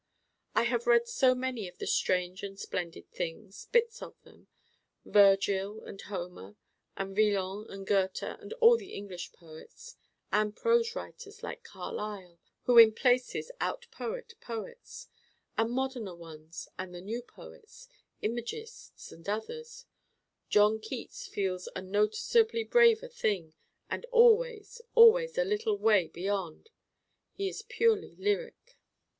I 0.55 0.63
have 0.63 0.87
read 0.87 1.07
so 1.07 1.35
many 1.35 1.67
of 1.67 1.77
the 1.77 1.85
strange 1.85 2.41
and 2.41 2.59
splendid 2.59 3.11
things 3.11 3.65
bits 3.71 4.01
of 4.01 4.19
them: 4.23 4.47
Vergil 5.05 5.83
and 5.83 6.01
Homer 6.01 6.55
and 6.97 7.15
Villon 7.15 7.67
and 7.69 7.85
Goethe 7.85 8.23
and 8.23 8.51
all 8.53 8.77
the 8.77 8.93
English 8.95 9.31
poets, 9.31 9.97
and 10.31 10.55
prose 10.55 10.95
writers 10.95 11.43
like 11.43 11.63
Carlyle 11.63 12.39
who 12.63 12.79
in 12.79 12.93
places 12.93 13.51
out 13.61 13.85
poet 13.91 14.33
poets, 14.41 15.07
and 15.55 15.69
moderner 15.69 16.17
ones 16.17 16.67
and 16.79 16.95
the 16.95 17.01
new 17.01 17.21
poets, 17.21 17.87
imagists 18.23 19.11
and 19.11 19.29
others: 19.29 19.85
John 20.49 20.79
Keats 20.79 21.27
feels 21.27 21.69
a 21.75 21.81
noticeably 21.83 22.63
braver 22.63 23.07
thing, 23.07 23.53
and 23.87 24.05
always, 24.09 24.81
always 24.95 25.37
a 25.37 25.45
little 25.45 25.77
way 25.77 26.07
beyond. 26.07 26.71
He 27.33 27.47
is 27.49 27.61
purely 27.61 28.15
lyric. 28.15 28.79